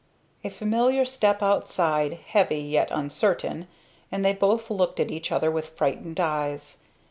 [0.43, 3.67] A familiar step outside, heavy, yet uncertain,
[4.11, 6.81] and they both looked at each other with frightened eyes.